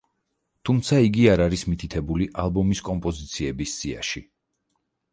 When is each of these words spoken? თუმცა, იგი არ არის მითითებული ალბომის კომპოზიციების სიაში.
თუმცა, 0.69 1.01
იგი 1.07 1.25
არ 1.33 1.43
არის 1.45 1.67
მითითებული 1.73 2.29
ალბომის 2.47 2.85
კომპოზიციების 2.91 3.81
სიაში. 3.83 4.29